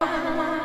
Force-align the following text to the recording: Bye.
Bye. 0.00 0.59